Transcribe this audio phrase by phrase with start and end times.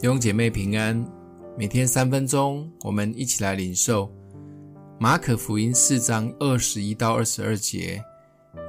[0.00, 1.06] 弟兄姐妹平安，
[1.58, 4.10] 每天三分钟，我们一起来领受
[4.98, 8.02] 马可福音四章二十一到二十二节。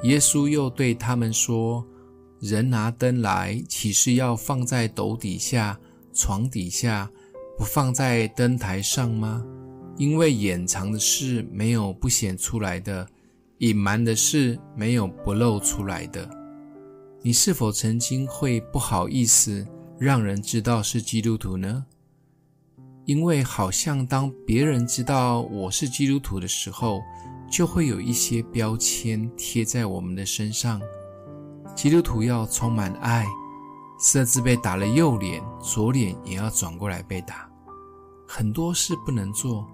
[0.03, 1.87] 耶稣又对他们说
[2.41, 5.79] ：“人拿灯来，岂是要放在斗底下、
[6.11, 7.09] 床底下，
[7.57, 9.41] 不放在灯台上吗？
[9.95, 13.07] 因为掩藏的事没有不显出来的，
[13.59, 16.29] 隐瞒的事没有不露出来的。
[17.21, 19.65] 你是否曾经会不好意思？”
[20.01, 21.85] 让人知道是基督徒呢？
[23.05, 26.99] 因为好像当别人知道我是基督徒的时候，
[27.51, 30.81] 就会有一些标签贴在我们的身上。
[31.75, 33.27] 基督徒要充满爱，
[33.99, 37.47] 甚至被打了右脸，左脸也要转过来被打。
[38.27, 39.67] 很多事不能做，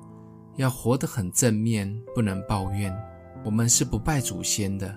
[0.58, 2.94] 要活得很正面，不能抱怨。
[3.46, 4.94] 我们是不拜祖先的，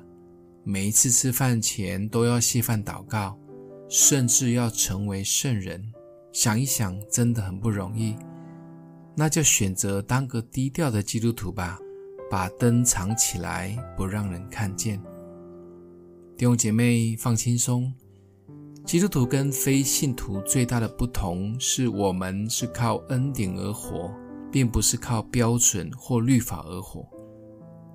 [0.65, 3.39] 每一次吃饭前都要谢饭祷告。
[3.91, 5.93] 甚至要成为圣人，
[6.33, 8.15] 想一想，真的很不容易。
[9.17, 11.77] 那就选择当个低调的基督徒吧，
[12.31, 15.03] 把灯藏起来，不让人看见。
[16.39, 17.93] 弟兄姐妹，放轻松。
[18.87, 24.15] 基督徒跟非信徒最大的不同，是我们是靠恩典而活，
[24.53, 27.05] 并不是靠标准或律法而活。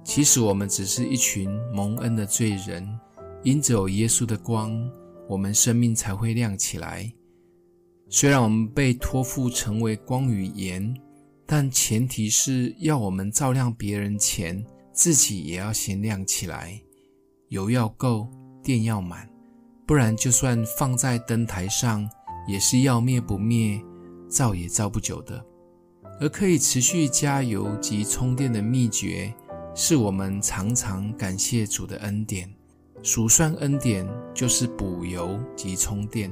[0.04, 2.86] 其实我们只是一群蒙恩的罪人，
[3.44, 4.78] 因着有耶稣的光。
[5.28, 7.12] 我们生命才会亮起来。
[8.10, 10.96] 虽然我们被托付成为光与盐，
[11.46, 16.80] 但前提是要我们照亮别人前，自己也要先亮起来。
[17.50, 18.28] 油要够，
[18.64, 19.30] 电要满，
[19.86, 22.08] 不然就算放在灯台上，
[22.48, 23.82] 也是要灭不灭，
[24.30, 25.44] 照也照不久的。
[26.20, 29.34] 而可以持续加油及充电的秘诀，
[29.74, 32.50] 是我们常常感谢主的恩典。
[33.06, 34.04] 数算恩典
[34.34, 36.32] 就是补油及充电，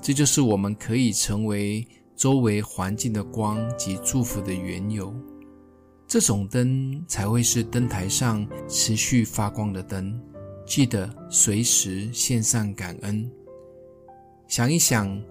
[0.00, 5.14] 这就是我们可以成为周围环境的光及祝福的缘由。
[6.08, 10.18] 这种灯才会是灯台上持续发光的灯。
[10.64, 13.30] 记得随时献上感恩。
[14.48, 15.22] 想一想，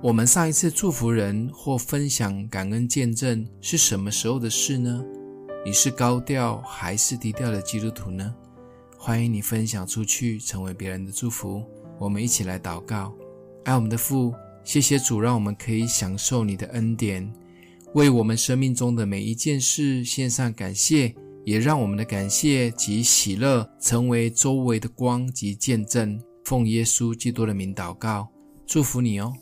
[0.00, 5.04] 我们上一次祝福人或分享感恩见证是什么时候的事呢？
[5.64, 8.32] 你是高调还是低调的基督徒呢？
[9.06, 11.62] 欢迎你分享出去，成为别人的祝福。
[11.96, 13.14] 我们一起来祷告，
[13.64, 14.34] 爱我们的父，
[14.64, 17.32] 谢谢主，让我们可以享受你的恩典，
[17.94, 21.14] 为我们生命中的每一件事献上感谢，
[21.44, 26.20] 也让我们的感谢及喜乐成为周围的光及见证。
[26.44, 28.28] 奉耶稣基督的名祷告，
[28.66, 29.32] 祝福你哦。